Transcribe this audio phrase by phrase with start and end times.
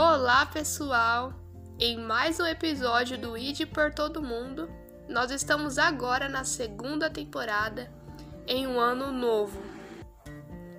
[0.00, 1.32] Olá, pessoal!
[1.76, 4.70] Em mais um episódio do ID por Todo Mundo,
[5.08, 7.92] nós estamos agora na segunda temporada
[8.46, 9.60] em um ano novo.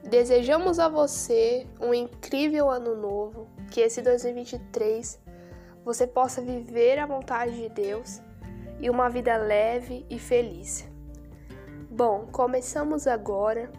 [0.10, 5.20] Desejamos a você um incrível ano novo, que esse 2023
[5.84, 8.22] você possa viver a vontade de Deus
[8.80, 10.88] e uma vida leve e feliz.
[11.92, 13.70] Bom, começamos agora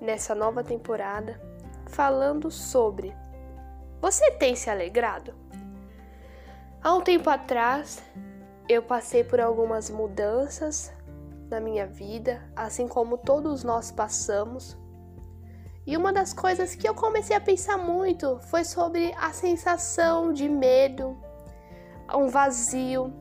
[0.00, 1.40] nessa nova temporada
[1.86, 3.14] falando sobre
[4.00, 5.34] Você tem se alegrado?
[6.82, 8.02] Há um tempo atrás,
[8.68, 10.92] eu passei por algumas mudanças
[11.50, 14.76] na minha vida, assim como todos nós passamos.
[15.86, 20.48] E uma das coisas que eu comecei a pensar muito foi sobre a sensação de
[20.48, 21.16] medo,
[22.12, 23.12] um vazio,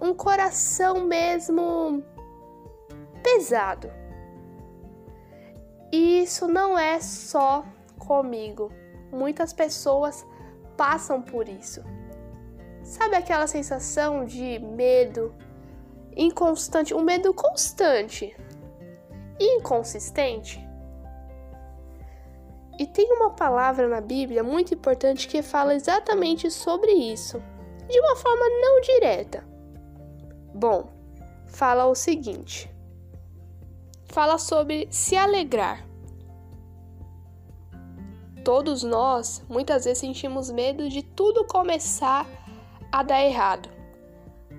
[0.00, 2.02] um coração mesmo
[3.22, 3.90] pesado.
[5.90, 7.64] E isso não é só
[7.98, 8.70] comigo.
[9.14, 10.26] Muitas pessoas
[10.76, 11.82] passam por isso.
[12.82, 15.34] Sabe aquela sensação de medo
[16.16, 18.36] inconstante, um medo constante,
[19.40, 20.60] inconsistente?
[22.78, 27.40] E tem uma palavra na Bíblia muito importante que fala exatamente sobre isso,
[27.88, 29.44] de uma forma não direta.
[30.52, 30.88] Bom,
[31.46, 32.70] fala o seguinte:
[34.06, 35.86] fala sobre se alegrar.
[38.44, 42.26] Todos nós muitas vezes sentimos medo de tudo começar
[42.92, 43.70] a dar errado.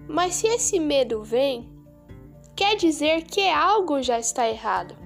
[0.08, 1.70] Mas se esse medo vem,
[2.56, 4.98] quer dizer que algo já está errado.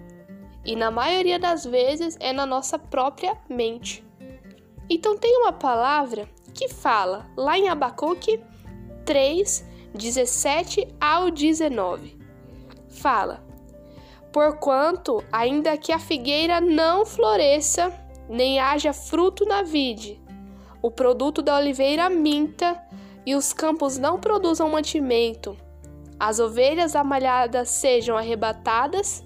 [0.63, 4.01] E na maioria das vezes é na nossa própria mente.
[4.89, 8.41] Então tem uma palavra que fala lá em Abacuque
[9.05, 12.17] 3, 17 ao 19.
[12.87, 13.43] Fala:
[14.31, 17.93] Porquanto, ainda que a figueira não floresça,
[18.29, 20.21] nem haja fruto na vide.
[20.81, 22.81] O produto da oliveira minta,
[23.25, 25.57] e os campos não produzam mantimento.
[26.19, 29.23] As ovelhas amalhadas sejam arrebatadas,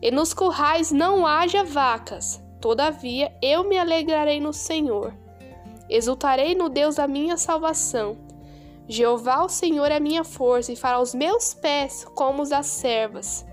[0.00, 2.42] e nos currais não haja vacas.
[2.60, 5.12] Todavia eu me alegrarei no Senhor.
[5.88, 8.16] Exultarei no Deus da minha salvação.
[8.88, 13.46] Jeová, o Senhor, é minha força e fará os meus pés como os das servas,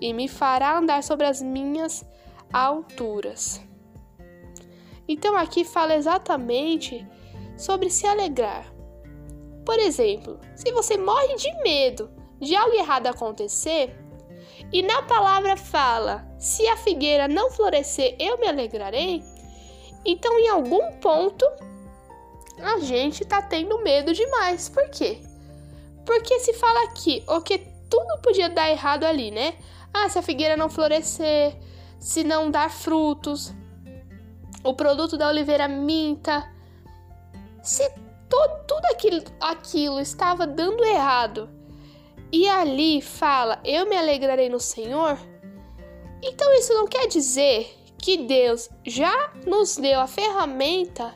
[0.00, 2.04] e me fará andar sobre as minhas
[2.52, 3.60] alturas.
[5.12, 7.04] Então aqui fala exatamente
[7.58, 8.72] sobre se alegrar.
[9.66, 13.92] Por exemplo, se você morre de medo de algo errado acontecer,
[14.72, 19.24] e na palavra fala: se a figueira não florescer, eu me alegrarei.
[20.04, 21.44] Então, em algum ponto,
[22.62, 24.68] a gente tá tendo medo demais.
[24.68, 25.18] Por quê?
[26.06, 27.58] Porque se fala aqui, o que
[27.90, 29.54] tudo podia dar errado ali, né?
[29.92, 31.56] Ah, se a figueira não florescer,
[31.98, 33.52] se não dar frutos,
[34.62, 36.50] o produto da oliveira minta.
[37.62, 37.88] Se
[38.28, 41.48] tudo aquilo, aquilo estava dando errado
[42.32, 45.18] e ali fala: Eu me alegrarei no Senhor,
[46.22, 51.14] então isso não quer dizer que Deus já nos deu a ferramenta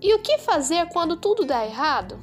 [0.00, 2.18] e o que fazer quando tudo dá errado?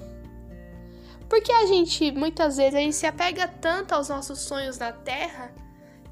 [1.30, 5.54] Porque a gente, muitas vezes, a gente se apega tanto aos nossos sonhos na terra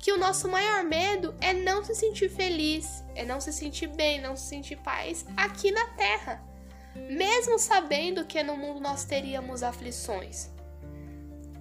[0.06, 4.22] que o nosso maior medo é não se sentir feliz, é não se sentir bem,
[4.22, 6.44] não se sentir paz aqui na terra,
[7.10, 10.52] mesmo sabendo que no mundo nós teríamos aflições.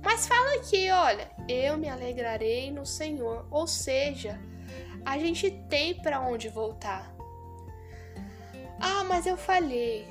[0.02, 4.38] Mas fala aqui, olha, eu me alegrarei no Senhor, ou seja,
[5.06, 7.14] a gente tem para onde voltar.
[8.78, 10.06] Ah, mas eu falhei.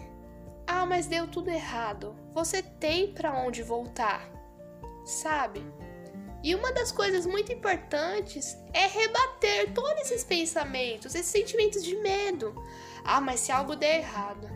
[0.66, 2.16] Ah, mas deu tudo errado.
[2.34, 4.28] Você tem para onde voltar.
[5.06, 5.64] Sabe?
[6.44, 12.54] E uma das coisas muito importantes é rebater todos esses pensamentos, esses sentimentos de medo.
[13.06, 14.50] Ah, mas se algo der errado.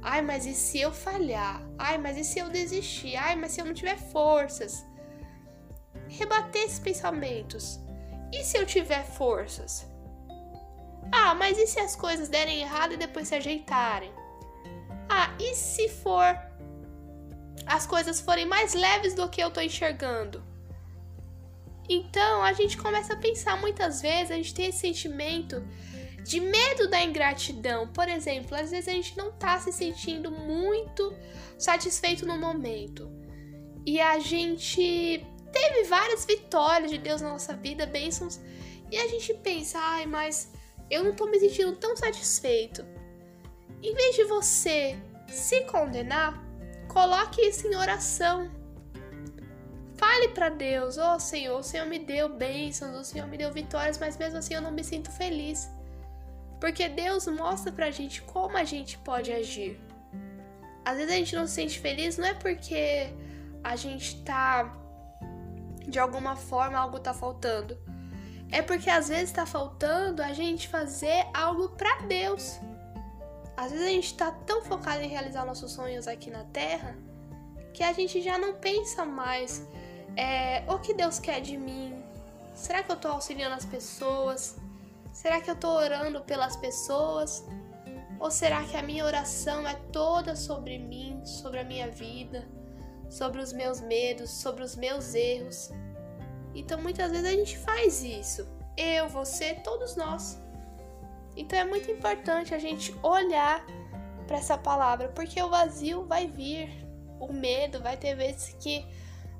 [0.00, 1.60] Ai, mas e se eu falhar?
[1.76, 3.16] Ai, mas e se eu desistir?
[3.16, 4.86] Ai, mas se eu não tiver forças?
[6.08, 7.80] Rebater esses pensamentos.
[8.32, 9.84] E se eu tiver forças?
[11.10, 14.12] Ah, mas e se as coisas derem errado e depois se ajeitarem?
[15.08, 16.38] Ah, e se for
[17.66, 20.53] as coisas forem mais leves do que eu tô enxergando?
[21.88, 25.62] Então a gente começa a pensar muitas vezes, a gente tem esse sentimento
[26.24, 27.88] de medo da ingratidão.
[27.88, 31.14] Por exemplo, às vezes a gente não tá se sentindo muito
[31.58, 33.10] satisfeito no momento.
[33.86, 38.40] E a gente teve várias vitórias de Deus na nossa vida, bênçãos,
[38.90, 40.50] e a gente pensa, ai, mas
[40.90, 42.84] eu não tô me sentindo tão satisfeito.
[43.82, 44.98] Em vez de você
[45.28, 46.42] se condenar,
[46.88, 48.50] coloque isso em oração
[49.96, 53.52] Fale para Deus: Ó oh, Senhor, o Senhor me deu bênçãos, o Senhor me deu
[53.52, 55.70] vitórias, mas mesmo assim eu não me sinto feliz.
[56.60, 59.80] Porque Deus mostra pra gente como a gente pode agir.
[60.84, 63.12] Às vezes a gente não se sente feliz, não é porque
[63.62, 64.74] a gente tá
[65.86, 67.78] de alguma forma algo tá faltando.
[68.50, 72.58] É porque às vezes tá faltando a gente fazer algo para Deus.
[73.56, 76.96] Às vezes a gente tá tão focado em realizar nossos sonhos aqui na Terra
[77.72, 79.66] que a gente já não pensa mais
[80.16, 82.02] é, o que Deus quer de mim.
[82.54, 84.56] Será que eu tô auxiliando as pessoas?
[85.12, 87.44] Será que eu tô orando pelas pessoas?
[88.18, 92.48] Ou será que a minha oração é toda sobre mim, sobre a minha vida,
[93.08, 95.70] sobre os meus medos, sobre os meus erros?
[96.54, 98.48] Então muitas vezes a gente faz isso.
[98.76, 100.40] Eu, você, todos nós.
[101.36, 103.64] Então é muito importante a gente olhar
[104.26, 106.70] para essa palavra, porque o vazio vai vir,
[107.18, 108.86] o medo vai ter vezes que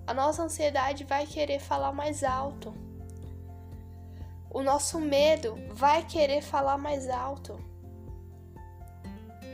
[0.07, 2.75] a nossa ansiedade vai querer falar mais alto.
[4.51, 7.59] O nosso medo vai querer falar mais alto.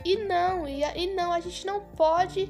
[0.03, 2.47] E não, e, e não, a gente não pode.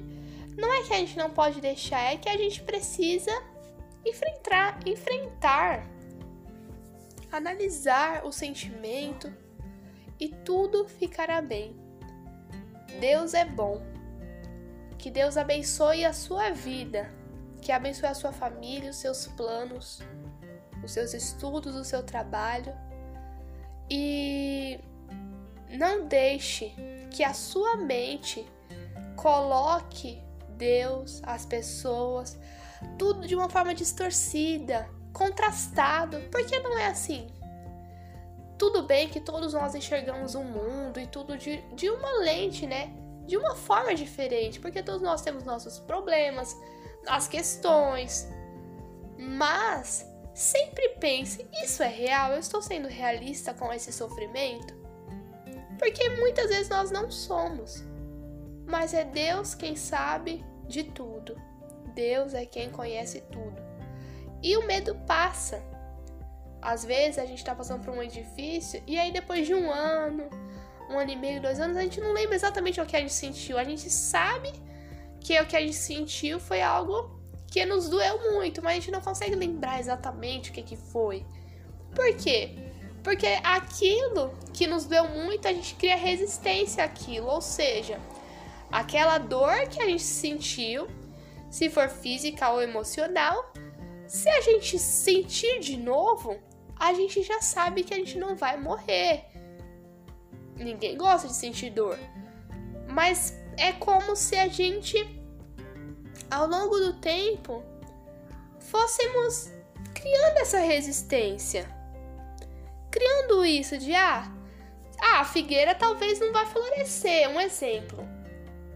[0.58, 3.32] Não é que a gente não pode deixar, é que a gente precisa
[4.06, 5.88] enfrentar, enfrentar,
[7.32, 9.32] analisar o sentimento
[10.20, 11.76] e tudo ficará bem.
[13.00, 13.82] Deus é bom.
[14.98, 17.12] Que Deus abençoe a sua vida,
[17.62, 20.02] que abençoe a sua família, os seus planos,
[20.84, 22.74] os seus estudos, o seu trabalho.
[23.90, 24.80] E
[25.70, 26.74] não deixe
[27.12, 28.46] que a sua mente
[29.16, 32.40] coloque Deus, as pessoas,
[32.98, 36.20] tudo de uma forma distorcida, contrastado.
[36.32, 37.28] Porque não é assim.
[38.58, 42.94] Tudo bem que todos nós enxergamos o mundo e tudo de, de uma lente, né?
[43.26, 46.56] De uma forma diferente, porque todos nós temos nossos problemas,
[47.08, 48.28] as questões.
[49.18, 52.32] Mas sempre pense: isso é real?
[52.32, 54.74] Eu estou sendo realista com esse sofrimento?
[55.78, 57.84] Porque muitas vezes nós não somos.
[58.66, 61.36] Mas é Deus quem sabe de tudo.
[61.94, 63.62] Deus é quem conhece tudo.
[64.42, 65.62] E o medo passa.
[66.62, 69.72] Às vezes a gente está passando por um momento difícil e aí depois de um
[69.72, 70.30] ano,
[70.92, 73.14] um ano e meio, dois anos, a gente não lembra exatamente o que a gente
[73.14, 73.58] sentiu.
[73.58, 74.52] A gente sabe
[75.22, 78.92] que o que a gente sentiu foi algo que nos doeu muito, mas a gente
[78.92, 81.26] não consegue lembrar exatamente o que, que foi.
[81.94, 82.56] Por quê?
[83.04, 88.00] Porque aquilo que nos doeu muito, a gente cria resistência àquilo, ou seja,
[88.72, 90.88] aquela dor que a gente sentiu
[91.50, 93.52] se for física ou emocional.
[94.08, 96.38] Se a gente sentir de novo,
[96.78, 99.26] a gente já sabe que a gente não vai morrer.
[100.56, 101.98] Ninguém gosta de sentir dor.
[102.88, 104.98] Mas é como se a gente,
[106.30, 107.64] ao longo do tempo,
[108.60, 109.52] fôssemos
[109.94, 111.68] criando essa resistência.
[112.90, 114.32] Criando isso de ah,
[115.02, 118.08] ah, a figueira talvez não vai florescer, um exemplo.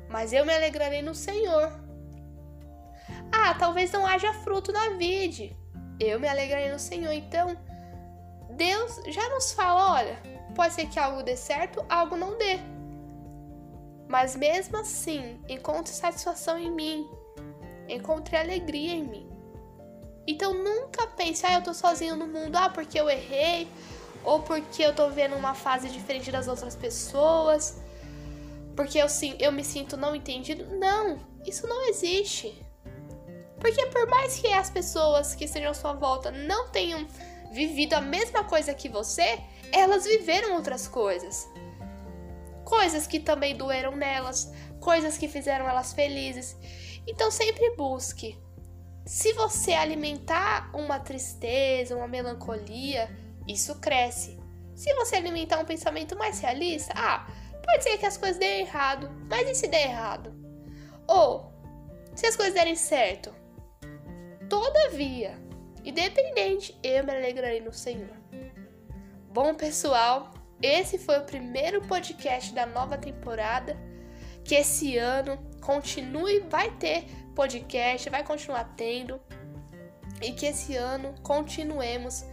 [0.09, 1.71] Mas eu me alegrarei no Senhor.
[3.31, 5.55] Ah, talvez não haja fruto na vide.
[5.99, 7.11] Eu me alegrarei no Senhor.
[7.11, 7.57] Então,
[8.51, 10.19] Deus já nos fala: olha,
[10.55, 12.59] pode ser que algo dê certo, algo não dê.
[14.15, 17.05] Mas mesmo assim, encontre satisfação em mim.
[17.89, 19.29] Encontre alegria em mim.
[20.25, 23.67] Então nunca pense, ah, eu tô sozinho no mundo, ah, porque eu errei,
[24.23, 27.77] ou porque eu tô vivendo uma fase diferente das outras pessoas,
[28.73, 30.65] porque eu, sim, eu me sinto não entendido.
[30.77, 32.57] Não, isso não existe.
[33.59, 37.05] Porque por mais que as pessoas que estejam à sua volta não tenham
[37.51, 39.41] vivido a mesma coisa que você,
[39.73, 41.49] elas viveram outras coisas.
[42.65, 46.57] Coisas que também doeram nelas, coisas que fizeram elas felizes.
[47.07, 48.37] Então sempre busque.
[49.05, 53.09] Se você alimentar uma tristeza, uma melancolia,
[53.47, 54.37] isso cresce.
[54.75, 57.25] Se você alimentar um pensamento mais realista, ah,
[57.63, 60.33] pode ser que as coisas deem errado, mas e se der errado?
[61.07, 61.53] Ou,
[62.13, 63.31] se as coisas derem certo,
[64.49, 65.39] Todavia,
[65.83, 68.15] independente, eu me alegrarei no Senhor.
[69.31, 70.31] Bom, pessoal,
[70.61, 73.77] esse foi o primeiro podcast da nova temporada.
[74.43, 79.19] Que esse ano continue, vai ter podcast, vai continuar tendo.
[80.21, 82.23] E que esse ano continuemos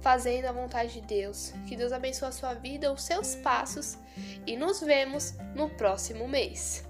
[0.00, 1.52] fazendo a vontade de Deus.
[1.66, 3.98] Que Deus abençoe a sua vida, os seus passos
[4.46, 6.84] e nos vemos no próximo mês.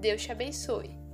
[0.00, 1.05] Deus te abençoe.